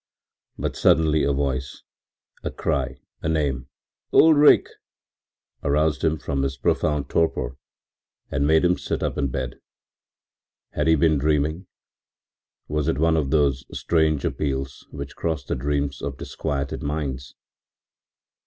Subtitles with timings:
[0.57, 1.83] But suddenly a voice,
[2.43, 3.67] a cry, a name,
[4.11, 4.65] “Ulrich!”
[5.61, 7.55] aroused him from his profound torpor
[8.31, 9.59] and made him sit up in bed.
[10.71, 11.67] Had he been dreaming?
[12.67, 17.35] Was it one of those strange appeals which cross the dreams of disquieted minds?